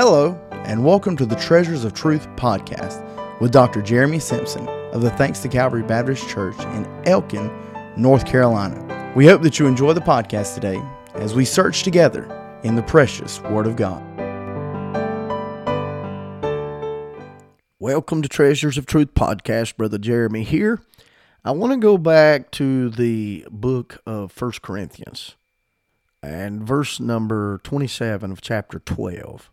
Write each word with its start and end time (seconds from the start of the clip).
Hello, 0.00 0.40
and 0.52 0.84
welcome 0.84 1.16
to 1.16 1.26
the 1.26 1.34
Treasures 1.34 1.82
of 1.82 1.92
Truth 1.92 2.28
podcast 2.36 3.02
with 3.40 3.50
Dr. 3.50 3.82
Jeremy 3.82 4.20
Simpson 4.20 4.68
of 4.92 5.02
the 5.02 5.10
Thanks 5.10 5.40
to 5.40 5.48
Calvary 5.48 5.82
Baptist 5.82 6.28
Church 6.28 6.56
in 6.66 6.86
Elkin, 7.04 7.50
North 7.96 8.24
Carolina. 8.24 9.12
We 9.16 9.26
hope 9.26 9.42
that 9.42 9.58
you 9.58 9.66
enjoy 9.66 9.94
the 9.94 10.00
podcast 10.00 10.54
today 10.54 10.80
as 11.14 11.34
we 11.34 11.44
search 11.44 11.82
together 11.82 12.26
in 12.62 12.76
the 12.76 12.82
precious 12.84 13.40
Word 13.40 13.66
of 13.66 13.74
God. 13.74 14.00
Welcome 17.80 18.22
to 18.22 18.28
Treasures 18.28 18.78
of 18.78 18.86
Truth 18.86 19.14
podcast. 19.14 19.76
Brother 19.76 19.98
Jeremy 19.98 20.44
here. 20.44 20.80
I 21.44 21.50
want 21.50 21.72
to 21.72 21.76
go 21.76 21.98
back 21.98 22.52
to 22.52 22.88
the 22.88 23.48
book 23.50 24.00
of 24.06 24.30
First 24.30 24.62
Corinthians 24.62 25.34
and 26.22 26.62
verse 26.62 27.00
number 27.00 27.58
27 27.64 28.30
of 28.30 28.40
chapter 28.40 28.78
12. 28.78 29.50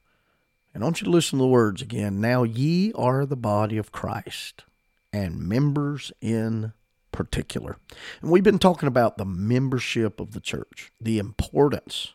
And 0.75 0.83
I 0.83 0.87
want 0.87 0.99
you 0.99 1.05
to 1.05 1.11
listen 1.11 1.39
to 1.39 1.43
the 1.43 1.47
words 1.47 1.81
again. 1.81 2.19
Now 2.19 2.43
ye 2.43 2.91
are 2.95 3.25
the 3.25 3.37
body 3.37 3.77
of 3.77 3.93
Christ 3.93 4.65
and 5.13 5.39
members 5.39 6.11
in 6.19 6.73
particular. 7.13 7.77
And 8.21 8.29
we've 8.29 8.43
been 8.43 8.59
talking 8.59 8.87
about 8.87 9.17
the 9.17 9.23
membership 9.23 10.19
of 10.19 10.33
the 10.33 10.41
church, 10.41 10.91
the 10.99 11.17
importance 11.17 12.13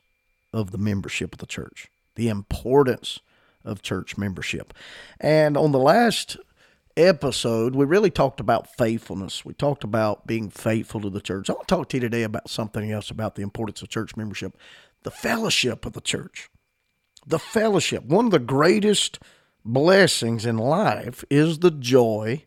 of 0.52 0.72
the 0.72 0.78
membership 0.78 1.32
of 1.32 1.38
the 1.38 1.46
church, 1.46 1.88
the 2.16 2.28
importance 2.28 3.20
of 3.64 3.80
church 3.80 4.18
membership. 4.18 4.74
And 5.18 5.56
on 5.56 5.72
the 5.72 5.78
last 5.78 6.36
episode, 6.98 7.74
we 7.74 7.86
really 7.86 8.10
talked 8.10 8.40
about 8.40 8.76
faithfulness. 8.76 9.42
We 9.42 9.54
talked 9.54 9.84
about 9.84 10.26
being 10.26 10.50
faithful 10.50 11.00
to 11.00 11.08
the 11.08 11.22
church. 11.22 11.48
I 11.48 11.54
want 11.54 11.66
to 11.66 11.74
talk 11.74 11.88
to 11.88 11.96
you 11.96 12.02
today 12.02 12.24
about 12.24 12.50
something 12.50 12.92
else 12.92 13.10
about 13.10 13.36
the 13.36 13.42
importance 13.42 13.80
of 13.80 13.88
church 13.88 14.16
membership 14.16 14.54
the 15.02 15.10
fellowship 15.10 15.86
of 15.86 15.94
the 15.94 16.00
church 16.02 16.50
the 17.26 17.38
fellowship. 17.38 18.04
One 18.04 18.26
of 18.26 18.30
the 18.30 18.38
greatest 18.38 19.18
blessings 19.64 20.46
in 20.46 20.56
life 20.56 21.24
is 21.30 21.58
the 21.58 21.70
joy 21.70 22.44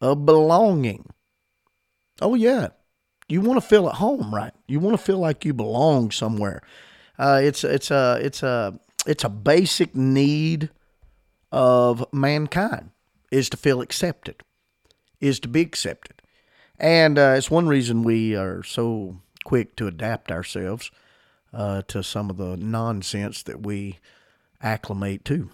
of 0.00 0.26
belonging. 0.26 1.10
Oh, 2.20 2.34
yeah. 2.34 2.68
You 3.28 3.40
want 3.40 3.60
to 3.60 3.66
feel 3.66 3.88
at 3.88 3.94
home, 3.94 4.34
right? 4.34 4.52
You 4.66 4.80
want 4.80 4.96
to 4.96 5.02
feel 5.02 5.18
like 5.18 5.44
you 5.44 5.54
belong 5.54 6.10
somewhere. 6.10 6.62
Uh, 7.18 7.40
it's 7.42 7.62
it's 7.62 7.90
a 7.90 8.18
it's 8.20 8.42
a 8.42 8.78
it's 9.06 9.24
a 9.24 9.28
basic 9.28 9.94
need 9.94 10.70
of 11.50 12.04
mankind 12.12 12.90
is 13.30 13.48
to 13.50 13.56
feel 13.56 13.80
accepted, 13.80 14.42
is 15.20 15.38
to 15.40 15.48
be 15.48 15.60
accepted, 15.60 16.20
and 16.78 17.18
uh, 17.18 17.34
it's 17.36 17.50
one 17.50 17.68
reason 17.68 18.02
we 18.02 18.34
are 18.34 18.62
so 18.62 19.20
quick 19.44 19.76
to 19.76 19.86
adapt 19.86 20.30
ourselves 20.30 20.90
uh, 21.52 21.82
to 21.88 22.02
some 22.02 22.30
of 22.30 22.36
the 22.36 22.56
nonsense 22.56 23.42
that 23.44 23.64
we 23.64 23.98
acclimate 24.62 25.24
to. 25.26 25.50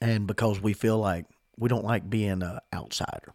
And 0.00 0.26
because 0.26 0.60
we 0.60 0.72
feel 0.72 0.98
like 0.98 1.26
we 1.56 1.68
don't 1.68 1.84
like 1.84 2.10
being 2.10 2.42
an 2.42 2.58
outsider. 2.72 3.32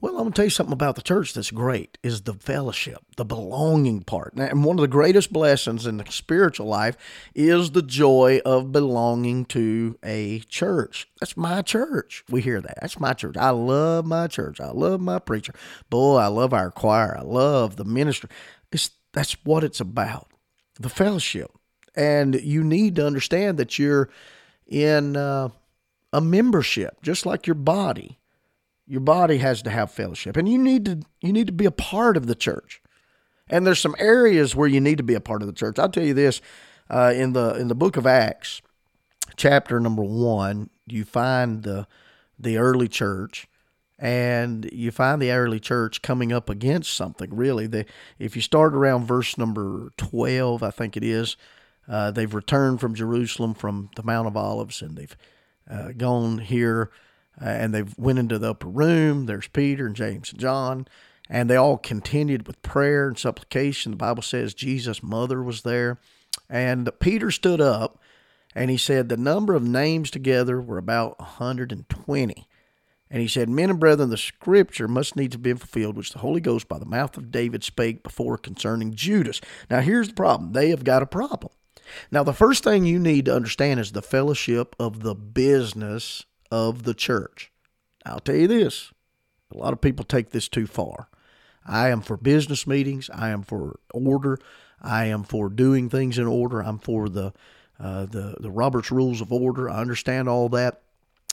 Well, 0.00 0.16
I'm 0.16 0.24
going 0.24 0.32
to 0.32 0.36
tell 0.36 0.44
you 0.44 0.50
something 0.50 0.72
about 0.74 0.96
the 0.96 1.02
church 1.02 1.32
that's 1.32 1.50
great 1.50 1.96
is 2.02 2.22
the 2.22 2.34
fellowship, 2.34 2.98
the 3.16 3.24
belonging 3.24 4.02
part. 4.02 4.34
And 4.34 4.62
one 4.62 4.76
of 4.76 4.82
the 4.82 4.88
greatest 4.88 5.32
blessings 5.32 5.86
in 5.86 5.96
the 5.96 6.04
spiritual 6.10 6.66
life 6.66 6.96
is 7.34 7.70
the 7.70 7.80
joy 7.80 8.42
of 8.44 8.70
belonging 8.70 9.46
to 9.46 9.96
a 10.04 10.40
church. 10.40 11.08
That's 11.20 11.38
my 11.38 11.62
church. 11.62 12.22
We 12.28 12.42
hear 12.42 12.60
that. 12.60 12.78
That's 12.82 13.00
my 13.00 13.14
church. 13.14 13.38
I 13.38 13.50
love 13.50 14.04
my 14.04 14.26
church. 14.26 14.60
I 14.60 14.72
love 14.72 15.00
my 15.00 15.20
preacher. 15.20 15.54
Boy, 15.88 16.18
I 16.18 16.26
love 16.26 16.52
our 16.52 16.70
choir. 16.70 17.16
I 17.16 17.22
love 17.22 17.76
the 17.76 17.86
ministry. 17.86 18.28
It's, 18.72 18.90
that's 19.14 19.36
what 19.44 19.64
it's 19.64 19.80
about 19.80 20.33
the 20.78 20.88
fellowship. 20.88 21.50
And 21.96 22.34
you 22.34 22.64
need 22.64 22.96
to 22.96 23.06
understand 23.06 23.58
that 23.58 23.78
you're 23.78 24.10
in 24.66 25.16
uh, 25.16 25.50
a 26.12 26.20
membership, 26.20 27.02
just 27.02 27.26
like 27.26 27.46
your 27.46 27.54
body. 27.54 28.18
Your 28.86 29.00
body 29.00 29.38
has 29.38 29.62
to 29.62 29.70
have 29.70 29.90
fellowship, 29.90 30.36
and 30.36 30.46
you 30.46 30.58
need 30.58 30.84
to 30.84 31.00
you 31.22 31.32
need 31.32 31.46
to 31.46 31.54
be 31.54 31.64
a 31.64 31.70
part 31.70 32.18
of 32.18 32.26
the 32.26 32.34
church. 32.34 32.82
And 33.48 33.66
there's 33.66 33.78
some 33.78 33.94
areas 33.98 34.54
where 34.54 34.68
you 34.68 34.80
need 34.80 34.98
to 34.98 35.04
be 35.04 35.14
a 35.14 35.20
part 35.20 35.40
of 35.40 35.46
the 35.46 35.54
church. 35.54 35.78
I'll 35.78 35.88
tell 35.88 36.04
you 36.04 36.12
this: 36.12 36.42
uh, 36.90 37.12
in 37.16 37.32
the 37.32 37.54
in 37.54 37.68
the 37.68 37.74
book 37.74 37.96
of 37.96 38.06
Acts, 38.06 38.60
chapter 39.36 39.80
number 39.80 40.02
one, 40.02 40.68
you 40.86 41.04
find 41.04 41.62
the 41.62 41.86
the 42.38 42.58
early 42.58 42.88
church, 42.88 43.46
and 43.98 44.68
you 44.72 44.90
find 44.90 45.22
the 45.22 45.30
early 45.30 45.60
church 45.60 46.02
coming 46.02 46.32
up 46.32 46.50
against 46.50 46.94
something. 46.94 47.34
Really, 47.34 47.66
they 47.66 47.86
if 48.18 48.36
you 48.36 48.42
start 48.42 48.74
around 48.74 49.06
verse 49.06 49.38
number 49.38 49.92
twelve, 49.96 50.62
I 50.62 50.70
think 50.70 50.96
it 50.96 51.04
is, 51.04 51.36
uh, 51.88 52.10
they've 52.10 52.32
returned 52.32 52.80
from 52.80 52.94
Jerusalem 52.94 53.54
from 53.54 53.90
the 53.96 54.02
Mount 54.02 54.26
of 54.26 54.36
Olives, 54.36 54.82
and 54.82 54.96
they've 54.96 55.16
uh, 55.70 55.92
gone 55.92 56.38
here, 56.38 56.90
uh, 57.40 57.46
and 57.46 57.74
they've 57.74 57.96
went 57.98 58.18
into 58.18 58.38
the 58.38 58.50
upper 58.50 58.68
room. 58.68 59.26
There's 59.26 59.48
Peter 59.48 59.86
and 59.86 59.96
James 59.96 60.32
and 60.32 60.40
John, 60.40 60.88
and 61.28 61.48
they 61.48 61.56
all 61.56 61.78
continued 61.78 62.46
with 62.46 62.62
prayer 62.62 63.08
and 63.08 63.18
supplication. 63.18 63.92
The 63.92 63.96
Bible 63.96 64.22
says 64.22 64.54
Jesus' 64.54 65.02
mother 65.02 65.42
was 65.42 65.62
there, 65.62 65.98
and 66.48 66.90
Peter 67.00 67.30
stood 67.30 67.60
up, 67.60 67.98
and 68.54 68.70
he 68.70 68.76
said 68.76 69.08
the 69.08 69.16
number 69.16 69.54
of 69.54 69.62
names 69.62 70.10
together 70.10 70.60
were 70.60 70.78
about 70.78 71.18
120. 71.18 72.48
And 73.14 73.20
he 73.22 73.28
said, 73.28 73.48
Men 73.48 73.70
and 73.70 73.78
brethren, 73.78 74.10
the 74.10 74.16
scripture 74.16 74.88
must 74.88 75.14
needs 75.14 75.36
to 75.36 75.38
be 75.38 75.52
fulfilled, 75.52 75.96
which 75.96 76.12
the 76.12 76.18
Holy 76.18 76.40
Ghost 76.40 76.66
by 76.66 76.80
the 76.80 76.84
mouth 76.84 77.16
of 77.16 77.30
David 77.30 77.62
spake 77.62 78.02
before 78.02 78.36
concerning 78.36 78.92
Judas. 78.92 79.40
Now, 79.70 79.82
here's 79.82 80.08
the 80.08 80.14
problem 80.14 80.52
they 80.52 80.70
have 80.70 80.82
got 80.82 81.00
a 81.00 81.06
problem. 81.06 81.52
Now, 82.10 82.24
the 82.24 82.32
first 82.32 82.64
thing 82.64 82.84
you 82.84 82.98
need 82.98 83.26
to 83.26 83.36
understand 83.36 83.78
is 83.78 83.92
the 83.92 84.02
fellowship 84.02 84.74
of 84.80 85.04
the 85.04 85.14
business 85.14 86.24
of 86.50 86.82
the 86.82 86.92
church. 86.92 87.52
I'll 88.04 88.18
tell 88.18 88.34
you 88.34 88.48
this 88.48 88.90
a 89.54 89.58
lot 89.58 89.72
of 89.72 89.80
people 89.80 90.04
take 90.04 90.30
this 90.30 90.48
too 90.48 90.66
far. 90.66 91.08
I 91.64 91.90
am 91.90 92.00
for 92.00 92.16
business 92.16 92.66
meetings, 92.66 93.08
I 93.14 93.28
am 93.28 93.44
for 93.44 93.78
order, 93.92 94.40
I 94.82 95.04
am 95.04 95.22
for 95.22 95.48
doing 95.50 95.88
things 95.88 96.18
in 96.18 96.26
order, 96.26 96.64
I'm 96.64 96.80
for 96.80 97.08
the 97.08 97.32
uh, 97.78 98.06
the 98.06 98.38
the 98.40 98.50
Robert's 98.50 98.90
Rules 98.90 99.20
of 99.20 99.32
Order. 99.32 99.70
I 99.70 99.80
understand 99.80 100.28
all 100.28 100.48
that. 100.48 100.80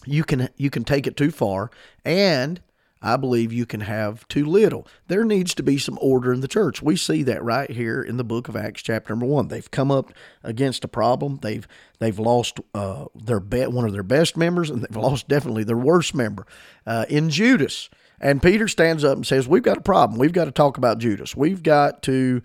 You 0.05 0.23
can 0.23 0.49
you 0.57 0.69
can 0.69 0.83
take 0.83 1.07
it 1.07 1.17
too 1.17 1.31
far, 1.31 1.69
and 2.03 2.61
I 3.01 3.17
believe 3.17 3.51
you 3.51 3.65
can 3.65 3.81
have 3.81 4.27
too 4.27 4.45
little. 4.45 4.87
There 5.07 5.25
needs 5.25 5.55
to 5.55 5.63
be 5.63 5.77
some 5.79 5.97
order 6.01 6.31
in 6.31 6.41
the 6.41 6.47
church. 6.47 6.83
We 6.83 6.95
see 6.95 7.23
that 7.23 7.43
right 7.43 7.69
here 7.69 8.01
in 8.01 8.17
the 8.17 8.23
book 8.23 8.47
of 8.47 8.55
Acts, 8.55 8.83
chapter 8.83 9.13
number 9.13 9.25
one. 9.25 9.47
They've 9.47 9.69
come 9.71 9.89
up 9.89 10.13
against 10.43 10.83
a 10.83 10.87
problem. 10.87 11.39
They've 11.41 11.67
they've 11.99 12.19
lost 12.19 12.59
uh, 12.75 13.05
their 13.15 13.39
one 13.39 13.85
of 13.85 13.93
their 13.93 14.03
best 14.03 14.37
members, 14.37 14.69
and 14.69 14.83
they've 14.83 14.95
lost 15.01 15.27
definitely 15.27 15.63
their 15.63 15.77
worst 15.77 16.13
member 16.13 16.45
uh, 16.85 17.05
in 17.09 17.29
Judas. 17.29 17.89
And 18.19 18.41
Peter 18.41 18.67
stands 18.67 19.03
up 19.03 19.15
and 19.15 19.25
says, 19.25 19.47
"We've 19.47 19.63
got 19.63 19.77
a 19.77 19.81
problem. 19.81 20.19
We've 20.19 20.33
got 20.33 20.45
to 20.45 20.51
talk 20.51 20.77
about 20.77 20.99
Judas. 20.99 21.35
We've 21.35 21.63
got 21.63 22.03
to 22.03 22.43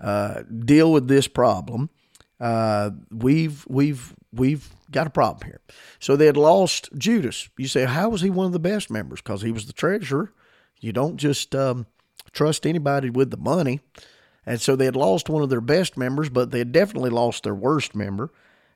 uh, 0.00 0.42
deal 0.64 0.90
with 0.90 1.06
this 1.06 1.28
problem. 1.28 1.90
Uh, 2.40 2.90
we've 3.10 3.66
we've 3.68 4.14
we've 4.32 4.70
got 4.90 5.06
a 5.06 5.10
problem 5.10 5.46
here. 5.46 5.60
So 5.98 6.16
they 6.16 6.26
had 6.26 6.36
lost 6.36 6.88
Judas. 6.96 7.48
You 7.56 7.68
say, 7.68 7.84
how 7.84 8.08
was 8.08 8.20
he 8.20 8.30
one 8.30 8.46
of 8.46 8.52
the 8.52 8.58
best 8.58 8.90
members? 8.90 9.20
Because 9.20 9.42
he 9.42 9.52
was 9.52 9.66
the 9.66 9.72
treasurer. 9.72 10.32
You 10.80 10.92
don't 10.92 11.16
just 11.16 11.54
um, 11.54 11.86
trust 12.32 12.66
anybody 12.66 13.10
with 13.10 13.30
the 13.30 13.36
money. 13.36 13.80
And 14.46 14.60
so 14.60 14.76
they 14.76 14.86
had 14.86 14.96
lost 14.96 15.28
one 15.28 15.42
of 15.42 15.50
their 15.50 15.60
best 15.60 15.96
members, 15.96 16.30
but 16.30 16.50
they 16.50 16.58
had 16.58 16.72
definitely 16.72 17.10
lost 17.10 17.42
their 17.42 17.54
worst 17.54 17.94
member. 17.94 18.32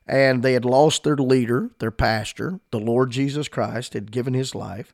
And 0.06 0.43
they 0.43 0.53
had 0.53 0.65
lost 0.65 1.05
their 1.05 1.17
leader, 1.17 1.71
their 1.78 1.93
pastor, 1.93 2.61
the 2.72 2.81
Lord 2.81 3.11
Jesus 3.11 3.49
Christ 3.49 3.95
had 3.95 4.11
given 4.11 4.34
his 4.34 4.55
life. 4.55 4.93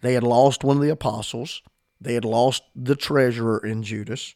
They 0.00 0.14
had 0.14 0.24
lost 0.24 0.64
one 0.64 0.76
of 0.76 0.82
the 0.82 0.90
apostles. 0.90 1.62
They 2.00 2.14
had 2.14 2.24
lost 2.24 2.62
the 2.74 2.96
treasurer 2.96 3.64
in 3.64 3.82
Judas. 3.82 4.34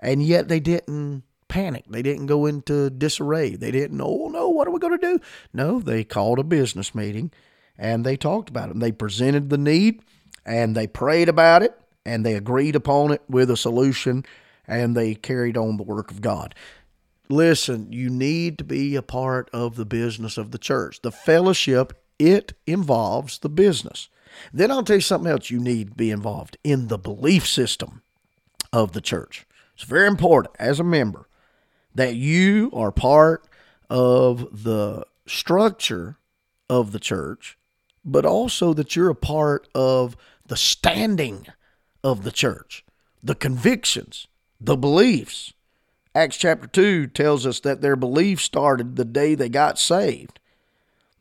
And 0.00 0.22
yet 0.22 0.48
they 0.48 0.60
didn't 0.60 1.22
panic. 1.54 1.84
They 1.88 2.02
didn't 2.02 2.26
go 2.26 2.46
into 2.46 2.90
disarray. 2.90 3.54
They 3.54 3.70
didn't, 3.70 4.00
oh 4.00 4.26
no, 4.26 4.48
what 4.48 4.66
are 4.66 4.72
we 4.72 4.80
going 4.80 4.98
to 4.98 5.06
do? 5.18 5.20
No, 5.52 5.78
they 5.78 6.02
called 6.02 6.40
a 6.40 6.42
business 6.42 6.96
meeting 6.96 7.30
and 7.78 8.04
they 8.04 8.16
talked 8.16 8.48
about 8.48 8.70
it. 8.70 8.72
And 8.72 8.82
they 8.82 8.90
presented 8.90 9.50
the 9.50 9.56
need 9.56 10.02
and 10.44 10.76
they 10.76 10.88
prayed 10.88 11.28
about 11.28 11.62
it 11.62 11.78
and 12.04 12.26
they 12.26 12.34
agreed 12.34 12.74
upon 12.74 13.12
it 13.12 13.22
with 13.28 13.52
a 13.52 13.56
solution 13.56 14.24
and 14.66 14.96
they 14.96 15.14
carried 15.14 15.56
on 15.56 15.76
the 15.76 15.84
work 15.84 16.10
of 16.10 16.20
God. 16.20 16.56
Listen, 17.28 17.92
you 17.92 18.10
need 18.10 18.58
to 18.58 18.64
be 18.64 18.96
a 18.96 19.02
part 19.02 19.48
of 19.52 19.76
the 19.76 19.86
business 19.86 20.36
of 20.36 20.50
the 20.50 20.58
church. 20.58 21.02
The 21.02 21.12
fellowship, 21.12 21.92
it 22.18 22.54
involves 22.66 23.38
the 23.38 23.48
business. 23.48 24.08
Then 24.52 24.72
I'll 24.72 24.82
tell 24.82 24.96
you 24.96 25.02
something 25.02 25.30
else 25.30 25.50
you 25.50 25.60
need 25.60 25.90
to 25.90 25.94
be 25.94 26.10
involved 26.10 26.56
in 26.64 26.88
the 26.88 26.98
belief 26.98 27.46
system 27.46 28.02
of 28.72 28.90
the 28.90 29.00
church. 29.00 29.46
It's 29.76 29.84
very 29.84 30.08
important 30.08 30.56
as 30.58 30.80
a 30.80 30.84
member 30.84 31.28
that 31.94 32.16
you 32.16 32.70
are 32.72 32.90
part 32.92 33.46
of 33.88 34.64
the 34.64 35.06
structure 35.26 36.18
of 36.68 36.92
the 36.92 37.00
church, 37.00 37.56
but 38.04 38.24
also 38.26 38.74
that 38.74 38.96
you're 38.96 39.10
a 39.10 39.14
part 39.14 39.68
of 39.74 40.16
the 40.46 40.56
standing 40.56 41.46
of 42.02 42.24
the 42.24 42.32
church, 42.32 42.84
the 43.22 43.34
convictions, 43.34 44.26
the 44.60 44.76
beliefs. 44.76 45.52
Acts 46.14 46.36
chapter 46.36 46.66
2 46.66 47.08
tells 47.08 47.46
us 47.46 47.60
that 47.60 47.80
their 47.80 47.96
belief 47.96 48.40
started 48.40 48.96
the 48.96 49.04
day 49.04 49.34
they 49.34 49.48
got 49.48 49.78
saved. 49.78 50.38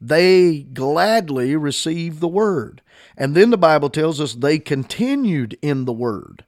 they 0.05 0.63
gladly 0.63 1.55
received 1.55 2.19
the 2.19 2.27
word. 2.27 2.81
And 3.15 3.35
then 3.35 3.51
the 3.51 3.57
Bible 3.57 3.89
tells 3.89 4.19
us 4.19 4.33
they 4.33 4.59
continued 4.59 5.57
in 5.61 5.85
the 5.85 5.93
word. 5.93 6.43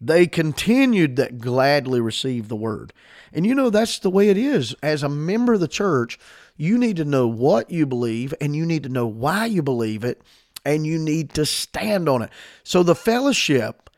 They 0.00 0.26
continued 0.26 1.16
that 1.16 1.38
gladly 1.38 2.00
received 2.00 2.48
the 2.48 2.56
word. 2.56 2.92
And 3.32 3.46
you 3.46 3.54
know, 3.54 3.70
that's 3.70 3.98
the 3.98 4.10
way 4.10 4.28
it 4.28 4.36
is. 4.36 4.74
As 4.82 5.02
a 5.02 5.08
member 5.08 5.54
of 5.54 5.60
the 5.60 5.68
church, 5.68 6.18
you 6.56 6.78
need 6.78 6.96
to 6.96 7.04
know 7.04 7.26
what 7.26 7.70
you 7.70 7.86
believe 7.86 8.34
and 8.40 8.54
you 8.54 8.66
need 8.66 8.82
to 8.82 8.88
know 8.88 9.06
why 9.06 9.46
you 9.46 9.62
believe 9.62 10.04
it 10.04 10.22
and 10.64 10.86
you 10.86 10.98
need 10.98 11.30
to 11.34 11.46
stand 11.46 12.08
on 12.08 12.22
it. 12.22 12.30
So 12.62 12.82
the 12.82 12.94
fellowship 12.94 13.88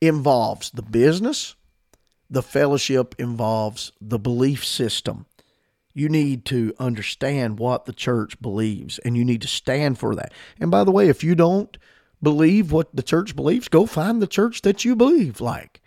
involves 0.00 0.70
the 0.70 0.82
business, 0.82 1.54
the 2.30 2.42
fellowship 2.42 3.14
involves 3.18 3.92
the 4.00 4.18
belief 4.18 4.64
system. 4.64 5.26
You 5.94 6.08
need 6.08 6.44
to 6.46 6.74
understand 6.78 7.58
what 7.58 7.86
the 7.86 7.92
church 7.92 8.40
believes 8.40 8.98
and 8.98 9.16
you 9.16 9.24
need 9.24 9.42
to 9.42 9.48
stand 9.48 9.98
for 9.98 10.14
that. 10.14 10.32
And 10.60 10.70
by 10.70 10.84
the 10.84 10.92
way, 10.92 11.08
if 11.08 11.24
you 11.24 11.34
don't 11.34 11.76
believe 12.22 12.72
what 12.72 12.94
the 12.94 13.02
church 13.02 13.36
believes, 13.36 13.68
go 13.68 13.86
find 13.86 14.20
the 14.20 14.26
church 14.26 14.62
that 14.62 14.84
you 14.84 14.96
believe 14.96 15.40
like. 15.40 15.80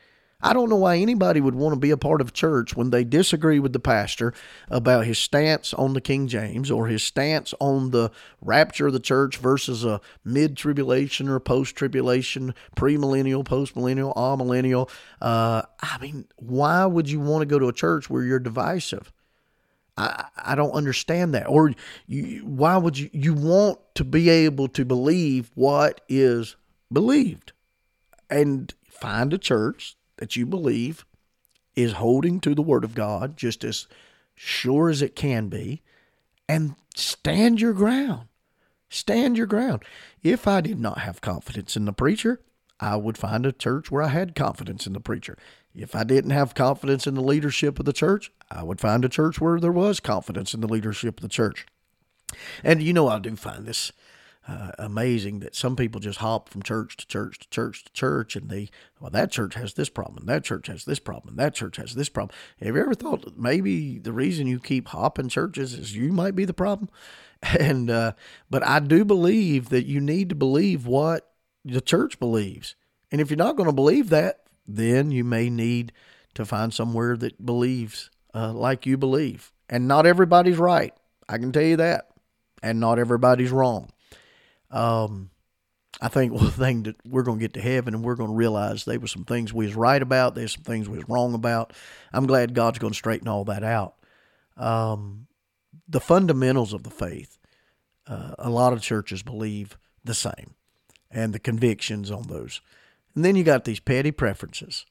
I 0.43 0.53
don't 0.53 0.69
know 0.69 0.77
why 0.77 0.97
anybody 0.97 1.39
would 1.39 1.53
want 1.53 1.73
to 1.73 1.79
be 1.79 1.91
a 1.91 1.97
part 1.97 2.19
of 2.19 2.33
church 2.33 2.75
when 2.75 2.89
they 2.89 3.03
disagree 3.03 3.59
with 3.59 3.73
the 3.73 3.79
pastor 3.79 4.33
about 4.69 5.05
his 5.05 5.19
stance 5.19 5.73
on 5.73 5.93
the 5.93 6.01
King 6.01 6.27
James 6.27 6.71
or 6.71 6.87
his 6.87 7.03
stance 7.03 7.53
on 7.59 7.91
the 7.91 8.11
rapture 8.41 8.87
of 8.87 8.93
the 8.93 8.99
church 8.99 9.37
versus 9.37 9.85
a 9.85 10.01
mid 10.25 10.57
tribulation 10.57 11.29
or 11.29 11.39
post 11.39 11.75
tribulation, 11.75 12.55
premillennial, 12.75 13.45
post 13.45 13.75
millennial. 13.75 14.89
Uh, 15.21 15.61
I 15.79 15.97
mean, 15.99 16.25
why 16.37 16.85
would 16.85 17.09
you 17.09 17.19
want 17.19 17.43
to 17.43 17.45
go 17.45 17.59
to 17.59 17.67
a 17.67 17.73
church 17.73 18.09
where 18.09 18.23
you're 18.23 18.39
divisive? 18.39 19.13
I, 19.97 20.25
I 20.37 20.55
don't 20.55 20.71
understand 20.71 21.33
that. 21.33 21.47
Or 21.47 21.73
you, 22.07 22.45
why 22.45 22.77
would 22.77 22.97
you 22.97 23.09
you 23.13 23.33
want 23.33 23.79
to 23.95 24.03
be 24.03 24.29
able 24.29 24.67
to 24.69 24.85
believe 24.85 25.51
what 25.53 26.01
is 26.07 26.55
believed, 26.91 27.51
and 28.29 28.73
find 28.89 29.33
a 29.33 29.37
church 29.37 29.95
that 30.17 30.35
you 30.35 30.45
believe 30.45 31.05
is 31.75 31.93
holding 31.93 32.39
to 32.41 32.53
the 32.53 32.61
Word 32.61 32.83
of 32.83 32.95
God 32.95 33.37
just 33.37 33.63
as 33.63 33.87
sure 34.35 34.89
as 34.89 35.01
it 35.01 35.15
can 35.15 35.47
be, 35.47 35.81
and 36.47 36.75
stand 36.95 37.61
your 37.61 37.73
ground. 37.73 38.27
Stand 38.89 39.37
your 39.37 39.47
ground. 39.47 39.83
If 40.21 40.47
I 40.47 40.59
did 40.59 40.79
not 40.79 40.99
have 40.99 41.21
confidence 41.21 41.77
in 41.77 41.85
the 41.85 41.93
preacher, 41.93 42.41
I 42.79 42.97
would 42.97 43.17
find 43.17 43.45
a 43.45 43.53
church 43.53 43.89
where 43.89 44.03
I 44.03 44.09
had 44.09 44.35
confidence 44.35 44.85
in 44.85 44.93
the 44.93 44.99
preacher. 44.99 45.37
If 45.75 45.95
I 45.95 46.03
didn't 46.03 46.31
have 46.31 46.53
confidence 46.53 47.07
in 47.07 47.15
the 47.15 47.21
leadership 47.21 47.79
of 47.79 47.85
the 47.85 47.93
church, 47.93 48.31
I 48.49 48.63
would 48.63 48.81
find 48.81 49.05
a 49.05 49.09
church 49.09 49.39
where 49.39 49.59
there 49.59 49.71
was 49.71 49.99
confidence 49.99 50.53
in 50.53 50.61
the 50.61 50.67
leadership 50.67 51.17
of 51.17 51.21
the 51.21 51.29
church. 51.29 51.65
And 52.63 52.81
you 52.81 52.93
know, 52.93 53.07
I 53.07 53.19
do 53.19 53.35
find 53.35 53.65
this 53.65 53.91
uh, 54.47 54.71
amazing 54.79 55.39
that 55.39 55.55
some 55.55 55.75
people 55.75 56.01
just 56.01 56.19
hop 56.19 56.49
from 56.49 56.63
church 56.63 56.97
to 56.97 57.07
church 57.07 57.39
to 57.39 57.49
church 57.49 57.85
to 57.85 57.93
church, 57.93 58.35
and 58.35 58.49
they, 58.49 58.69
well, 58.99 59.11
that 59.11 59.31
church 59.31 59.53
has 59.53 59.75
this 59.75 59.89
problem, 59.89 60.25
that 60.25 60.43
church 60.43 60.67
has 60.67 60.85
this 60.85 60.99
problem, 60.99 61.35
that 61.35 61.53
church 61.53 61.77
has 61.77 61.93
this 61.93 62.09
problem. 62.09 62.35
Have 62.59 62.75
you 62.75 62.81
ever 62.81 62.95
thought 62.95 63.23
that 63.23 63.37
maybe 63.37 63.99
the 63.99 64.13
reason 64.13 64.47
you 64.47 64.59
keep 64.59 64.89
hopping 64.89 65.29
churches 65.29 65.73
is 65.73 65.95
you 65.95 66.11
might 66.11 66.35
be 66.35 66.45
the 66.45 66.53
problem? 66.53 66.89
And, 67.59 67.89
uh, 67.89 68.11
but 68.51 68.63
I 68.67 68.79
do 68.79 69.03
believe 69.03 69.69
that 69.69 69.87
you 69.87 69.99
need 69.99 70.29
to 70.29 70.35
believe 70.35 70.85
what 70.85 71.31
the 71.65 71.81
church 71.81 72.19
believes. 72.19 72.75
And 73.11 73.19
if 73.19 73.31
you're 73.31 73.37
not 73.37 73.55
going 73.55 73.65
to 73.65 73.73
believe 73.73 74.09
that, 74.09 74.41
then 74.75 75.11
you 75.11 75.23
may 75.23 75.49
need 75.49 75.91
to 76.33 76.45
find 76.45 76.73
somewhere 76.73 77.17
that 77.17 77.45
believes 77.45 78.09
uh, 78.33 78.53
like 78.53 78.85
you 78.85 78.97
believe. 78.97 79.51
And 79.69 79.87
not 79.87 80.05
everybody's 80.05 80.57
right. 80.57 80.93
I 81.27 81.37
can 81.37 81.51
tell 81.51 81.63
you 81.63 81.77
that. 81.77 82.09
And 82.63 82.79
not 82.79 82.99
everybody's 82.99 83.51
wrong. 83.51 83.89
Um, 84.69 85.31
I 86.01 86.07
think 86.07 86.33
one 86.41 86.51
thing 86.51 86.83
that 86.83 86.95
we're 87.05 87.23
going 87.23 87.39
to 87.39 87.43
get 87.43 87.53
to 87.53 87.61
heaven 87.61 87.93
and 87.93 88.03
we're 88.03 88.15
going 88.15 88.29
to 88.29 88.35
realize 88.35 88.85
there 88.85 88.99
were 88.99 89.07
some 89.07 89.25
things 89.25 89.53
we 89.53 89.65
was 89.65 89.75
right 89.75 90.01
about, 90.01 90.35
there's 90.35 90.53
some 90.53 90.63
things 90.63 90.89
we 90.89 90.97
was 90.97 91.09
wrong 91.09 91.33
about. 91.33 91.73
I'm 92.11 92.27
glad 92.27 92.53
God's 92.53 92.79
going 92.79 92.93
to 92.93 92.97
straighten 92.97 93.27
all 93.27 93.45
that 93.45 93.63
out. 93.63 93.95
Um, 94.57 95.27
the 95.87 96.01
fundamentals 96.01 96.73
of 96.73 96.83
the 96.83 96.89
faith, 96.89 97.37
uh, 98.07 98.35
a 98.37 98.49
lot 98.49 98.73
of 98.73 98.81
churches 98.81 99.23
believe 99.23 99.77
the 100.03 100.13
same, 100.13 100.55
and 101.09 101.33
the 101.33 101.39
convictions 101.39 102.11
on 102.11 102.23
those. 102.23 102.61
And 103.15 103.25
then 103.25 103.35
you 103.35 103.43
got 103.43 103.65
these 103.65 103.79
petty 103.79 104.11
preferences, 104.11 104.85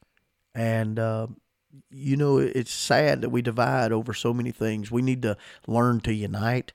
and 0.55 0.99
uh, 0.99 1.28
you 1.90 2.17
know 2.17 2.38
it's 2.38 2.72
sad 2.72 3.22
that 3.22 3.31
we 3.31 3.43
divide 3.43 3.93
over 3.93 4.12
so 4.12 4.34
many 4.34 4.50
things. 4.52 4.90
We 4.90 5.02
need 5.02 5.22
to 5.22 5.37
learn 5.67 6.00
to 6.00 6.12
unite. 6.12 6.72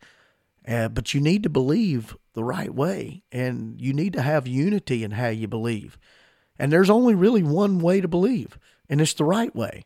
Uh, 0.67 0.89
but 0.89 1.13
you 1.13 1.21
need 1.21 1.43
to 1.43 1.49
believe 1.49 2.17
the 2.33 2.43
right 2.43 2.73
way, 2.73 3.21
and 3.31 3.79
you 3.79 3.93
need 3.93 4.13
to 4.13 4.21
have 4.21 4.47
unity 4.47 5.03
in 5.03 5.11
how 5.11 5.27
you 5.27 5.47
believe. 5.47 5.99
And 6.57 6.71
there's 6.71 6.89
only 6.89 7.13
really 7.13 7.43
one 7.43 7.79
way 7.79 8.01
to 8.01 8.07
believe, 8.07 8.57
and 8.89 8.99
it's 8.99 9.13
the 9.13 9.25
right 9.25 9.55
way. 9.55 9.85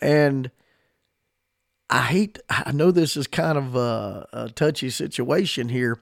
And 0.00 0.50
I 1.90 2.02
hate, 2.02 2.38
I 2.48 2.72
know 2.72 2.90
this 2.90 3.16
is 3.16 3.26
kind 3.26 3.58
of 3.58 3.74
a, 3.76 4.26
a 4.32 4.48
touchy 4.50 4.90
situation 4.90 5.68
here, 5.68 6.00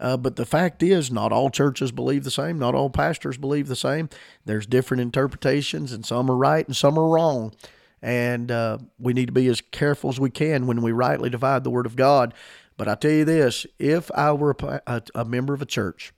uh, 0.00 0.16
but 0.16 0.36
the 0.36 0.46
fact 0.46 0.82
is, 0.82 1.10
not 1.10 1.32
all 1.32 1.50
churches 1.50 1.92
believe 1.92 2.24
the 2.24 2.30
same. 2.30 2.58
Not 2.58 2.74
all 2.74 2.90
pastors 2.90 3.36
believe 3.36 3.68
the 3.68 3.76
same. 3.76 4.08
There's 4.44 4.66
different 4.66 5.00
interpretations, 5.00 5.92
and 5.92 6.04
some 6.04 6.30
are 6.30 6.36
right 6.36 6.66
and 6.66 6.76
some 6.76 6.98
are 6.98 7.08
wrong. 7.08 7.54
And 8.02 8.50
uh, 8.50 8.78
we 8.98 9.14
need 9.14 9.26
to 9.26 9.32
be 9.32 9.48
as 9.48 9.60
careful 9.60 10.10
as 10.10 10.20
we 10.20 10.30
can 10.30 10.66
when 10.66 10.82
we 10.82 10.92
rightly 10.92 11.30
divide 11.30 11.64
the 11.64 11.70
Word 11.70 11.86
of 11.86 11.96
God 11.96 12.34
but 12.76 12.88
I 12.88 12.94
tell 12.94 13.10
you 13.10 13.24
this: 13.24 13.66
if 13.78 14.10
I 14.14 14.32
were 14.32 14.56
a, 14.86 15.02
a 15.14 15.24
member 15.24 15.54
of 15.54 15.62
a 15.62 15.66
church, 15.66 16.12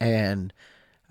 and 0.00 0.52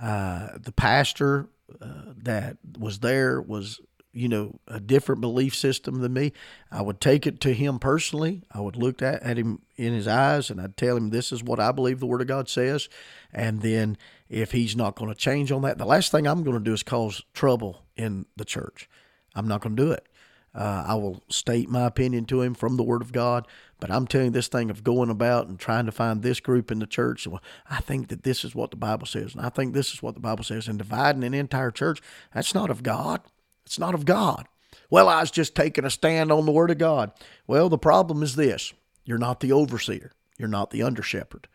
uh, 0.01 0.49
the 0.59 0.71
pastor 0.71 1.47
uh, 1.81 2.13
that 2.17 2.57
was 2.77 2.99
there 2.99 3.41
was 3.41 3.81
you 4.13 4.27
know 4.27 4.59
a 4.67 4.79
different 4.79 5.21
belief 5.21 5.55
system 5.55 6.01
than 6.01 6.13
me. 6.13 6.33
I 6.71 6.81
would 6.81 6.99
take 6.99 7.25
it 7.25 7.39
to 7.41 7.53
him 7.53 7.79
personally. 7.79 8.43
I 8.51 8.61
would 8.61 8.75
look 8.75 9.01
at, 9.01 9.21
at 9.23 9.37
him 9.37 9.61
in 9.77 9.93
his 9.93 10.07
eyes 10.07 10.49
and 10.49 10.61
i'd 10.61 10.77
tell 10.77 10.95
him 10.95 11.09
this 11.09 11.31
is 11.31 11.43
what 11.43 11.59
i 11.59 11.71
believe 11.71 11.99
the 11.99 12.05
word 12.05 12.21
of 12.21 12.27
god 12.27 12.49
says. 12.49 12.89
And 13.33 13.61
then 13.61 13.97
if 14.29 14.51
he's 14.51 14.75
not 14.75 14.95
going 14.95 15.09
to 15.09 15.17
change 15.17 15.51
on 15.51 15.61
that 15.63 15.77
the 15.77 15.85
last 15.85 16.11
thing 16.11 16.27
i'm 16.27 16.43
going 16.43 16.57
to 16.57 16.63
do 16.63 16.73
is 16.73 16.83
cause 16.83 17.23
trouble 17.33 17.83
in 17.95 18.25
the 18.35 18.45
church. 18.45 18.89
I'm 19.35 19.47
not 19.47 19.61
going 19.61 19.75
to 19.75 19.83
do 19.83 19.91
it. 19.91 20.07
Uh, 20.53 20.83
I 20.85 20.95
will 20.95 21.23
state 21.29 21.69
my 21.69 21.85
opinion 21.85 22.25
to 22.25 22.41
him 22.41 22.53
from 22.53 22.75
the 22.75 22.83
Word 22.83 23.01
of 23.01 23.13
God. 23.13 23.47
But 23.79 23.89
I'm 23.89 24.05
telling 24.05 24.33
this 24.33 24.47
thing 24.47 24.69
of 24.69 24.83
going 24.83 25.09
about 25.09 25.47
and 25.47 25.57
trying 25.57 25.85
to 25.85 25.91
find 25.91 26.21
this 26.21 26.39
group 26.39 26.71
in 26.71 26.79
the 26.79 26.85
church, 26.85 27.25
well, 27.25 27.41
I 27.69 27.79
think 27.79 28.09
that 28.09 28.23
this 28.23 28.43
is 28.43 28.53
what 28.53 28.71
the 28.71 28.77
Bible 28.77 29.07
says, 29.07 29.33
and 29.33 29.43
I 29.43 29.49
think 29.49 29.73
this 29.73 29.93
is 29.93 30.03
what 30.03 30.13
the 30.13 30.19
Bible 30.19 30.43
says, 30.43 30.67
and 30.67 30.77
dividing 30.77 31.23
an 31.23 31.33
entire 31.33 31.71
church, 31.71 32.01
that's 32.33 32.53
not 32.53 32.69
of 32.69 32.83
God. 32.83 33.21
It's 33.65 33.79
not 33.79 33.93
of 33.93 34.05
God. 34.05 34.47
Well, 34.89 35.07
I 35.07 35.21
was 35.21 35.31
just 35.31 35.55
taking 35.55 35.85
a 35.85 35.89
stand 35.89 36.31
on 36.31 36.45
the 36.45 36.51
Word 36.51 36.71
of 36.71 36.77
God. 36.77 37.11
Well, 37.47 37.69
the 37.69 37.77
problem 37.77 38.23
is 38.23 38.35
this 38.35 38.73
you're 39.05 39.17
not 39.17 39.39
the 39.39 39.51
overseer, 39.51 40.11
you're 40.37 40.47
not 40.47 40.71
the 40.71 40.83
under 40.83 41.01
shepherd, 41.01 41.47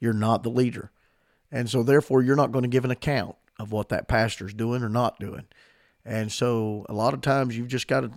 you're 0.00 0.12
not 0.12 0.42
the 0.42 0.50
leader. 0.50 0.90
And 1.50 1.68
so, 1.68 1.82
therefore, 1.82 2.22
you're 2.22 2.36
not 2.36 2.52
going 2.52 2.62
to 2.62 2.68
give 2.68 2.84
an 2.84 2.90
account 2.90 3.36
of 3.58 3.72
what 3.72 3.90
that 3.90 4.08
pastor's 4.08 4.54
doing 4.54 4.82
or 4.82 4.88
not 4.88 5.20
doing. 5.20 5.44
And 6.04 6.32
so, 6.32 6.86
a 6.88 6.94
lot 6.94 7.14
of 7.14 7.20
times, 7.20 7.56
you've 7.56 7.68
just 7.68 7.88
got 7.88 8.00
to 8.00 8.10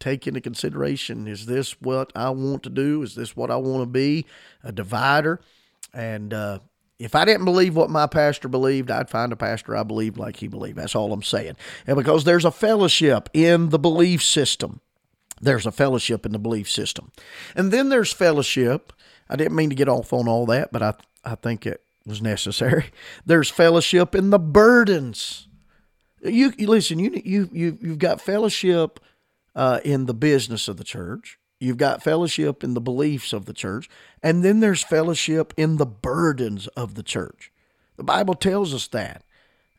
take 0.00 0.26
into 0.26 0.40
consideration 0.40 1.28
is 1.28 1.46
this 1.46 1.80
what 1.80 2.10
I 2.16 2.30
want 2.30 2.64
to 2.64 2.70
do? 2.70 3.02
Is 3.02 3.14
this 3.14 3.36
what 3.36 3.50
I 3.50 3.56
want 3.56 3.82
to 3.82 3.86
be? 3.86 4.26
A 4.64 4.72
divider. 4.72 5.40
And 5.92 6.34
uh, 6.34 6.60
if 7.00 7.14
I 7.14 7.24
didn't 7.24 7.46
believe 7.46 7.74
what 7.74 7.88
my 7.88 8.06
pastor 8.06 8.46
believed, 8.46 8.90
I'd 8.90 9.08
find 9.08 9.32
a 9.32 9.36
pastor 9.36 9.74
I 9.74 9.82
believed 9.82 10.18
like 10.18 10.36
he 10.36 10.48
believed. 10.48 10.76
That's 10.76 10.94
all 10.94 11.14
I'm 11.14 11.22
saying. 11.22 11.56
And 11.86 11.96
because 11.96 12.24
there's 12.24 12.44
a 12.44 12.50
fellowship 12.50 13.30
in 13.32 13.70
the 13.70 13.78
belief 13.78 14.22
system, 14.22 14.80
there's 15.40 15.64
a 15.64 15.72
fellowship 15.72 16.26
in 16.26 16.32
the 16.32 16.38
belief 16.38 16.70
system. 16.70 17.10
And 17.56 17.72
then 17.72 17.88
there's 17.88 18.12
fellowship. 18.12 18.92
I 19.30 19.36
didn't 19.36 19.56
mean 19.56 19.70
to 19.70 19.74
get 19.74 19.88
off 19.88 20.12
on 20.12 20.28
all 20.28 20.44
that, 20.46 20.72
but 20.72 20.82
I, 20.82 20.94
I 21.24 21.36
think 21.36 21.64
it 21.64 21.82
was 22.04 22.20
necessary. 22.20 22.90
There's 23.26 23.48
fellowship 23.48 24.14
in 24.14 24.30
the 24.30 24.38
burdens. 24.38 25.48
You, 26.22 26.52
you 26.58 26.66
listen. 26.66 26.98
You 26.98 27.22
you 27.24 27.48
you 27.52 27.78
you've 27.80 27.98
got 27.98 28.20
fellowship 28.20 29.00
uh, 29.54 29.80
in 29.84 30.04
the 30.04 30.12
business 30.12 30.68
of 30.68 30.76
the 30.76 30.84
church. 30.84 31.38
You've 31.60 31.76
got 31.76 32.02
fellowship 32.02 32.64
in 32.64 32.72
the 32.72 32.80
beliefs 32.80 33.34
of 33.34 33.44
the 33.44 33.52
church. 33.52 33.88
And 34.22 34.42
then 34.42 34.60
there's 34.60 34.82
fellowship 34.82 35.52
in 35.56 35.76
the 35.76 35.86
burdens 35.86 36.66
of 36.68 36.94
the 36.94 37.02
church. 37.02 37.52
The 37.96 38.02
Bible 38.02 38.34
tells 38.34 38.72
us 38.72 38.88
that 38.88 39.22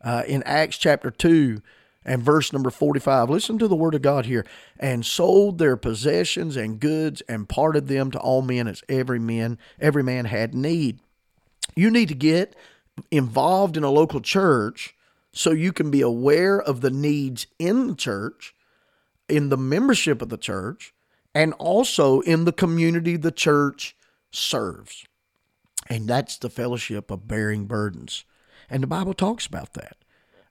uh, 0.03 0.23
in 0.27 0.43
Acts 0.43 0.77
chapter 0.77 1.09
2 1.09 1.61
and 2.05 2.23
verse 2.23 2.53
number 2.53 2.69
45. 2.69 3.29
Listen 3.29 3.57
to 3.57 3.67
the 3.67 3.75
word 3.75 3.95
of 3.95 4.01
God 4.01 4.25
here. 4.25 4.45
And 4.79 5.05
sold 5.05 5.57
their 5.57 5.75
possessions 5.75 6.55
and 6.55 6.79
goods 6.79 7.21
and 7.27 7.50
parted 7.50 7.88
them 7.88 8.11
to 8.11 8.19
all 8.19 8.41
men 8.41 8.67
as 8.67 8.83
every 8.88 9.19
man, 9.19 9.57
every 9.79 10.03
man 10.03 10.25
had 10.25 10.53
need. 10.53 11.00
You 11.75 11.89
need 11.89 12.09
to 12.09 12.15
get 12.15 12.55
involved 13.09 13.77
in 13.77 13.83
a 13.83 13.91
local 13.91 14.21
church 14.21 14.95
so 15.33 15.51
you 15.51 15.71
can 15.71 15.89
be 15.89 16.01
aware 16.01 16.61
of 16.61 16.81
the 16.81 16.89
needs 16.89 17.47
in 17.57 17.88
the 17.88 17.95
church 17.95 18.53
in 19.29 19.50
the 19.50 19.57
membership 19.57 20.21
of 20.21 20.29
the 20.29 20.38
church 20.38 20.93
and 21.33 21.53
also 21.53 22.21
in 22.21 22.45
the 22.45 22.51
community 22.51 23.17
the 23.17 23.31
church 23.31 23.95
serves. 24.31 25.05
And 25.89 26.07
that's 26.07 26.38
the 26.38 26.50
fellowship 26.50 27.11
of 27.11 27.27
bearing 27.27 27.65
burdens. 27.65 28.25
And 28.69 28.83
the 28.83 28.88
Bible 28.88 29.13
talks 29.13 29.45
about 29.45 29.73
that. 29.73 29.97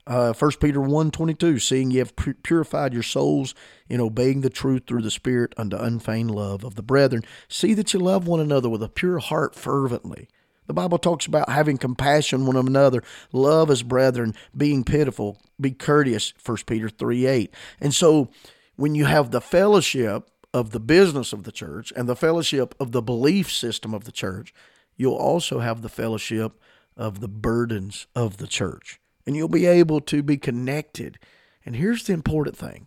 Uh, 0.07 0.33
1 0.33 0.53
Peter 0.61 0.81
1 0.81 1.11
22, 1.11 1.59
seeing 1.59 1.91
ye 1.91 1.99
have 1.99 2.15
purified 2.43 2.93
your 2.93 3.03
souls 3.03 3.55
in 3.89 4.01
obeying 4.01 4.41
the 4.41 4.51
truth 4.51 4.83
through 4.87 5.03
the 5.03 5.11
Spirit 5.11 5.55
unto 5.57 5.77
unfeigned 5.77 6.31
love 6.31 6.65
of 6.65 6.75
the 6.75 6.83
brethren, 6.83 7.23
see 7.49 7.75
that 7.75 7.93
you 7.95 8.01
love 8.01 8.27
one 8.27 8.41
another 8.41 8.69
with 8.69 8.83
a 8.83 8.89
pure 8.89 9.19
heart 9.19 9.55
fervently. 9.55 10.29
The 10.67 10.75
Bible 10.75 10.99
talks 10.99 11.27
about 11.27 11.51
having 11.51 11.79
compassion 11.79 12.47
one 12.47 12.57
another, 12.57 13.03
love 13.33 13.71
as 13.71 13.83
brethren, 13.83 14.35
being 14.57 14.85
pitiful, 14.85 15.39
be 15.61 15.73
courteous, 15.73 16.33
1 16.45 16.59
Peter 16.67 16.89
3 16.89 17.27
8. 17.27 17.55
And 17.81 17.95
so 17.95 18.31
when 18.77 18.95
you 18.95 19.05
have 19.05 19.31
the 19.31 19.41
fellowship 19.41 20.31
of 20.53 20.71
the 20.71 20.81
business 20.81 21.33
of 21.33 21.45
the 21.45 21.53
church 21.53 21.93
and 21.97 22.09
the 22.09 22.17
fellowship 22.17 22.75
of 22.81 22.93
the 22.93 23.03
belief 23.03 23.51
system 23.51 23.95
of 23.95 24.05
the 24.05 24.13
church, 24.13 24.53
you'll 24.97 25.15
also 25.15 25.61
have 25.61 25.83
the 25.83 25.89
fellowship 25.89 26.61
of 26.97 27.21
the 27.21 27.29
burdens 27.29 28.07
of 28.15 28.39
the 28.39 28.47
church 28.47 29.01
and 29.27 29.37
you'll 29.37 29.49
be 29.49 29.67
able 29.67 30.01
to 30.01 30.23
be 30.23 30.37
connected. 30.37 31.19
And 31.65 31.77
here's 31.77 32.05
the 32.05 32.13
important 32.13 32.57
thing 32.57 32.87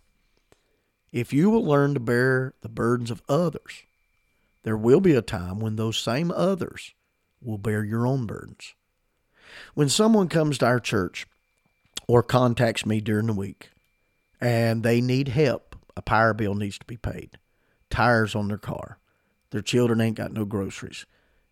if 1.12 1.32
you 1.32 1.50
will 1.50 1.64
learn 1.64 1.94
to 1.94 2.00
bear 2.00 2.54
the 2.62 2.70
burdens 2.70 3.12
of 3.12 3.22
others, 3.30 3.84
there 4.64 4.78
will 4.78 5.00
be 5.00 5.14
a 5.14 5.22
time 5.22 5.60
when 5.60 5.76
those 5.76 5.98
same 5.98 6.32
others 6.32 6.94
will 7.42 7.58
bear 7.58 7.84
your 7.84 8.08
own 8.08 8.26
burdens. 8.26 8.74
When 9.74 9.90
someone 9.90 10.28
comes 10.28 10.58
to 10.58 10.66
our 10.66 10.80
church 10.80 11.28
or 12.08 12.24
contacts 12.24 12.86
me 12.86 13.00
during 13.00 13.28
the 13.28 13.34
week 13.34 13.70
and 14.42 14.84
they 14.84 15.02
need 15.02 15.28
help, 15.28 15.76
a 15.96 16.02
power 16.02 16.34
bill 16.34 16.56
needs 16.56 16.80
to 16.80 16.86
be 16.86 16.98
paid, 16.98 17.38
tires 17.94 18.36
on 18.36 18.48
their 18.48 18.58
car, 18.58 18.98
their 19.52 19.62
children 19.62 20.02
ain't 20.02 20.18
got 20.18 20.34
no 20.34 20.46
groceries. 20.46 21.06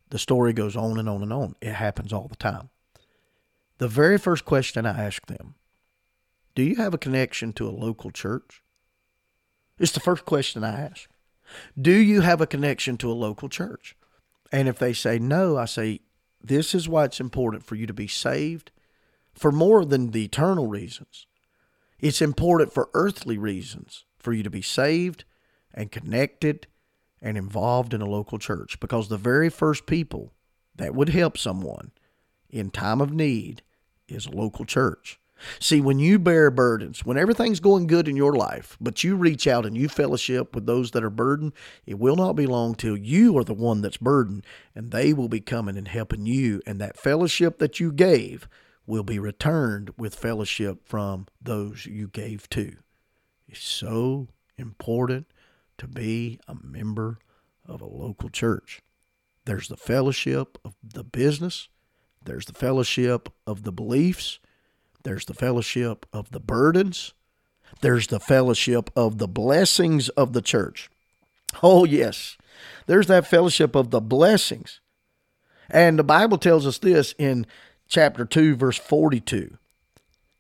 The 0.10 0.20
story 0.20 0.54
goes 0.54 0.76
on 0.76 1.00
and 1.00 1.08
on 1.08 1.22
and 1.22 1.32
on. 1.32 1.56
It 1.62 1.74
happens 1.74 2.12
all 2.12 2.28
the 2.28 2.36
time 2.36 2.70
the 3.82 3.88
very 3.88 4.20
first 4.20 4.46
question 4.46 4.86
I 4.86 5.08
ask 5.08 5.26
them 5.26 5.56
Do 6.54 6.62
you 6.62 6.76
have 6.76 6.94
a 6.94 7.00
connection 7.00 7.52
to 7.54 7.68
a 7.68 7.72
local 7.72 8.12
church? 8.12 8.62
It's 9.80 9.92
the 9.92 10.00
first 10.00 10.24
question 10.24 10.64
I 10.64 10.80
ask. 10.80 11.10
Do 11.82 11.92
you 11.92 12.22
have 12.22 12.42
a 12.42 12.46
connection 12.46 12.96
to 12.98 13.12
a 13.12 13.14
local 13.14 13.50
church? 13.50 13.96
And 14.52 14.68
if 14.68 14.78
they 14.78 14.94
say 14.94 15.18
no, 15.18 15.58
I 15.58 15.66
say, 15.66 16.02
This 16.44 16.76
is 16.76 16.88
why 16.88 17.06
it's 17.06 17.20
important 17.20 17.66
for 17.66 17.74
you 17.74 17.88
to 17.88 17.94
be 17.94 18.06
saved 18.08 18.70
for 19.34 19.52
more 19.52 19.84
than 19.84 20.12
the 20.12 20.26
eternal 20.26 20.68
reasons. 20.68 21.26
It's 22.00 22.22
important 22.22 22.72
for 22.72 22.92
earthly 22.94 23.40
reasons 23.40 24.06
for 24.20 24.32
you 24.32 24.44
to 24.44 24.52
be 24.52 24.62
saved 24.62 25.24
and 25.74 25.92
connected 25.92 26.68
and 27.22 27.38
involved 27.38 27.94
in 27.94 28.02
a 28.02 28.10
local 28.10 28.40
church 28.40 28.80
because 28.80 29.08
the 29.08 29.18
very 29.18 29.50
first 29.50 29.86
people 29.86 30.34
that 30.76 30.96
would 30.96 31.10
help 31.10 31.38
someone 31.38 31.92
in 32.50 32.70
time 32.70 33.02
of 33.02 33.14
need 33.14 33.62
is 34.08 34.26
a 34.26 34.32
local 34.32 34.66
church. 34.66 35.20
See, 35.60 35.82
when 35.82 36.00
you 36.00 36.20
bear 36.20 36.52
burdens, 36.52 37.04
when 37.06 37.18
everything's 37.18 37.60
going 37.60 37.88
good 37.88 38.08
in 38.08 38.16
your 38.16 38.34
life, 38.34 38.78
but 38.80 39.04
you 39.04 39.16
reach 39.16 39.48
out 39.48 39.66
and 39.66 39.76
you 39.76 39.90
fellowship 39.90 40.54
with 40.54 40.66
those 40.66 40.92
that 40.92 41.04
are 41.04 41.10
burdened, 41.10 41.54
it 41.86 41.98
will 41.98 42.16
not 42.16 42.34
be 42.34 42.46
long 42.46 42.76
till 42.76 42.96
you 42.96 43.38
are 43.38 43.44
the 43.44 43.54
one 43.54 43.82
that's 43.82 43.98
burdened 43.98 44.46
and 44.76 44.92
they 44.92 45.14
will 45.14 45.30
be 45.30 45.40
coming 45.40 45.78
and 45.78 45.88
helping 45.88 46.26
you. 46.26 46.62
And 46.68 46.80
that 46.80 46.98
fellowship 46.98 47.58
that 47.60 47.80
you 47.80 47.92
gave 47.92 48.48
will 48.86 49.04
be 49.04 49.20
returned 49.20 49.92
with 49.98 50.16
fellowship 50.16 50.88
from 50.88 51.28
those 51.42 51.86
you 51.86 52.08
gave 52.08 52.50
to. 52.50 52.76
It's 53.48 53.64
so 53.64 54.28
important 54.58 55.28
to 55.82 55.88
be 55.88 56.40
a 56.48 56.56
member 56.64 57.18
of 57.66 57.82
a 57.82 57.86
local 57.86 58.30
church. 58.30 58.84
There's 59.46 59.68
the 59.68 59.76
fellowship 59.76 60.60
of 60.64 60.76
the 60.84 61.04
business, 61.04 61.70
there's 62.24 62.46
the 62.46 62.54
fellowship 62.54 63.30
of 63.48 63.64
the 63.64 63.72
beliefs. 63.72 64.40
There's 65.04 65.26
the 65.26 65.34
fellowship 65.34 66.06
of 66.14 66.30
the 66.30 66.40
burdens. 66.40 67.16
There's 67.82 68.06
the 68.06 68.20
fellowship 68.20 68.92
of 68.96 69.18
the 69.18 69.28
blessings 69.28 70.10
of 70.10 70.34
the 70.34 70.42
church. 70.44 70.92
Oh, 71.64 71.84
yes. 71.84 72.38
There's 72.86 73.08
that 73.08 73.26
fellowship 73.26 73.74
of 73.74 73.90
the 73.90 74.02
blessings. 74.02 74.80
And 75.68 75.98
the 75.98 76.04
Bible 76.04 76.38
tells 76.38 76.68
us 76.68 76.78
this 76.78 77.16
in 77.18 77.48
chapter 77.88 78.26
2, 78.26 78.56
verse 78.56 78.78
42. 78.78 79.58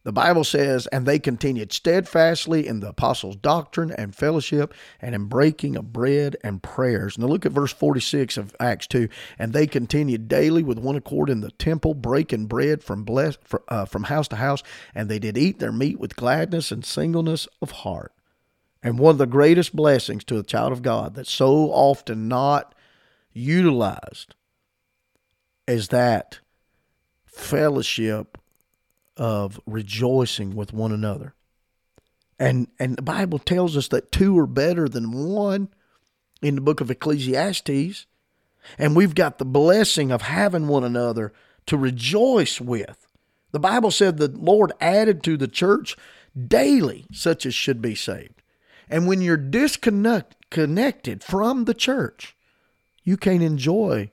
The 0.04 0.12
Bible 0.12 0.44
says, 0.44 0.88
and 0.88 1.06
they 1.06 1.20
continued 1.20 1.72
steadfastly 1.72 2.66
in 2.66 2.80
the 2.80 2.90
apostles' 2.90 3.36
doctrine 3.36 3.92
and 3.92 4.16
fellowship 4.16 4.74
and 5.00 5.14
in 5.14 5.26
breaking 5.26 5.76
of 5.76 5.94
bread 5.94 6.36
and 6.44 6.64
prayers. 6.64 7.20
Now 7.20 7.28
look 7.28 7.46
at 7.46 7.52
verse 7.52 7.72
46 7.72 8.36
of 8.38 8.56
Acts 8.60 8.88
2. 8.88 9.08
And 9.38 9.54
they 9.54 9.68
continued 9.68 10.28
daily 10.28 10.64
with 10.64 10.80
one 10.80 10.96
accord 10.96 11.30
in 11.30 11.42
the 11.42 11.52
temple, 11.52 11.94
breaking 11.94 12.48
bread 12.48 12.84
from, 12.84 13.04
bless, 13.04 13.38
uh, 13.68 13.86
from 13.86 14.06
house 14.06 14.28
to 14.30 14.38
house, 14.38 14.64
and 14.96 15.08
they 15.08 15.20
did 15.20 15.38
eat 15.38 15.60
their 15.60 15.72
meat 15.72 16.00
with 16.00 16.16
gladness 16.16 16.72
and 16.72 16.84
singleness 16.84 17.48
of 17.62 17.72
heart. 17.72 18.14
And 18.82 18.98
one 18.98 19.12
of 19.12 19.18
the 19.20 19.28
greatest 19.28 19.76
blessings 19.76 20.24
to 20.26 20.40
a 20.40 20.44
child 20.44 20.72
of 20.72 20.82
God 20.82 21.14
that's 21.14 21.32
so 21.32 21.72
often 21.72 22.28
not 22.28 22.74
utilized 23.32 24.34
is 25.68 25.90
that 25.90 26.40
fellowship 27.24 28.40
of 29.18 29.60
rejoicing 29.66 30.56
with 30.56 30.74
one 30.74 30.92
another. 30.92 31.34
And 32.40 32.68
and 32.80 32.96
the 32.96 33.04
Bible 33.04 33.40
tells 33.40 33.78
us 33.78 33.88
that 33.90 34.12
two 34.12 34.38
are 34.40 34.48
better 34.48 34.90
than 34.90 35.12
one 35.12 35.70
in 36.42 36.56
the 36.56 36.62
book 36.62 36.82
of 36.82 36.90
Ecclesiastes. 36.90 38.06
And 38.78 38.96
we've 38.96 39.16
got 39.16 39.38
the 39.38 39.46
blessing 39.46 40.12
of 40.12 40.24
having 40.24 40.68
one 40.68 40.84
another 40.84 41.34
to 41.68 41.78
rejoice 41.78 42.62
with. 42.62 43.08
The 43.52 43.60
Bible 43.60 43.92
said 43.92 44.18
the 44.18 44.30
Lord 44.30 44.72
added 44.80 45.24
to 45.24 45.38
the 45.38 45.48
church 45.48 45.98
daily 46.48 47.06
such 47.12 47.46
as 47.46 47.54
should 47.54 47.82
be 47.82 47.96
saved. 47.96 48.42
And 48.90 49.08
when 49.08 49.22
you're 49.22 49.38
disconnected 49.38 51.24
from 51.24 51.66
the 51.66 51.74
church, 51.74 52.36
you 53.04 53.18
can't 53.18 53.44
enjoy 53.44 54.12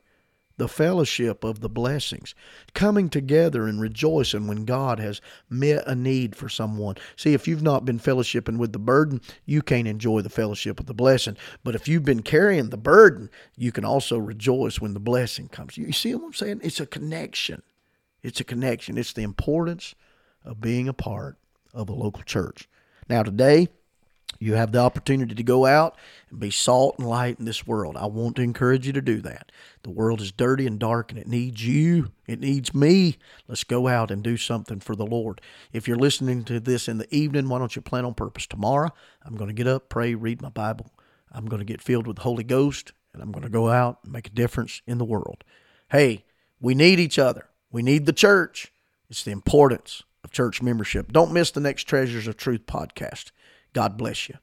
the 0.58 0.68
fellowship 0.68 1.44
of 1.44 1.60
the 1.60 1.68
blessings, 1.68 2.34
coming 2.74 3.08
together 3.08 3.66
and 3.66 3.80
rejoicing 3.80 4.46
when 4.46 4.64
God 4.64 4.98
has 4.98 5.20
met 5.48 5.86
a 5.86 5.94
need 5.94 6.36
for 6.36 6.48
someone. 6.48 6.96
See, 7.16 7.32
if 7.32 7.48
you've 7.48 7.62
not 7.62 7.84
been 7.84 7.98
fellowshipping 7.98 8.58
with 8.58 8.72
the 8.72 8.78
burden, 8.78 9.20
you 9.46 9.62
can't 9.62 9.88
enjoy 9.88 10.20
the 10.20 10.28
fellowship 10.28 10.78
of 10.78 10.86
the 10.86 10.94
blessing. 10.94 11.36
But 11.64 11.74
if 11.74 11.88
you've 11.88 12.04
been 12.04 12.22
carrying 12.22 12.68
the 12.68 12.76
burden, 12.76 13.30
you 13.56 13.72
can 13.72 13.84
also 13.84 14.18
rejoice 14.18 14.80
when 14.80 14.94
the 14.94 15.00
blessing 15.00 15.48
comes. 15.48 15.78
You 15.78 15.92
see 15.92 16.14
what 16.14 16.24
I'm 16.24 16.34
saying? 16.34 16.60
It's 16.62 16.80
a 16.80 16.86
connection. 16.86 17.62
It's 18.22 18.40
a 18.40 18.44
connection. 18.44 18.98
It's 18.98 19.12
the 19.12 19.22
importance 19.22 19.94
of 20.44 20.60
being 20.60 20.88
a 20.88 20.92
part 20.92 21.38
of 21.72 21.88
a 21.88 21.94
local 21.94 22.24
church. 22.24 22.68
Now, 23.08 23.22
today, 23.22 23.68
you 24.38 24.54
have 24.54 24.72
the 24.72 24.78
opportunity 24.78 25.34
to 25.34 25.42
go 25.42 25.66
out 25.66 25.96
and 26.30 26.38
be 26.38 26.50
salt 26.50 26.96
and 26.98 27.08
light 27.08 27.38
in 27.38 27.44
this 27.44 27.66
world. 27.66 27.96
I 27.96 28.06
want 28.06 28.36
to 28.36 28.42
encourage 28.42 28.86
you 28.86 28.92
to 28.92 29.00
do 29.00 29.20
that. 29.22 29.50
The 29.82 29.90
world 29.90 30.20
is 30.20 30.30
dirty 30.30 30.66
and 30.66 30.78
dark 30.78 31.10
and 31.10 31.20
it 31.20 31.26
needs 31.26 31.66
you. 31.66 32.12
It 32.26 32.40
needs 32.40 32.74
me. 32.74 33.16
Let's 33.48 33.64
go 33.64 33.88
out 33.88 34.10
and 34.10 34.22
do 34.22 34.36
something 34.36 34.80
for 34.80 34.94
the 34.94 35.06
Lord. 35.06 35.40
If 35.72 35.88
you're 35.88 35.96
listening 35.96 36.44
to 36.44 36.60
this 36.60 36.88
in 36.88 36.98
the 36.98 37.12
evening, 37.14 37.48
why 37.48 37.58
don't 37.58 37.74
you 37.74 37.82
plan 37.82 38.04
on 38.04 38.14
purpose? 38.14 38.46
Tomorrow, 38.46 38.90
I'm 39.24 39.36
going 39.36 39.48
to 39.48 39.54
get 39.54 39.66
up, 39.66 39.88
pray, 39.88 40.14
read 40.14 40.40
my 40.40 40.50
Bible. 40.50 40.92
I'm 41.32 41.46
going 41.46 41.60
to 41.60 41.66
get 41.66 41.82
filled 41.82 42.06
with 42.06 42.16
the 42.16 42.22
Holy 42.22 42.44
Ghost 42.44 42.92
and 43.12 43.22
I'm 43.22 43.32
going 43.32 43.44
to 43.44 43.50
go 43.50 43.68
out 43.68 43.98
and 44.04 44.12
make 44.12 44.28
a 44.28 44.30
difference 44.30 44.82
in 44.86 44.98
the 44.98 45.04
world. 45.04 45.42
Hey, 45.90 46.24
we 46.60 46.74
need 46.74 47.00
each 47.00 47.18
other. 47.18 47.48
We 47.70 47.82
need 47.82 48.06
the 48.06 48.12
church. 48.12 48.72
It's 49.10 49.24
the 49.24 49.30
importance 49.30 50.02
of 50.22 50.30
church 50.30 50.62
membership. 50.62 51.12
Don't 51.12 51.32
miss 51.32 51.50
the 51.50 51.60
next 51.60 51.84
Treasures 51.84 52.26
of 52.26 52.36
Truth 52.36 52.66
podcast. 52.66 53.30
God 53.78 53.96
bless 53.96 54.28
you. 54.28 54.34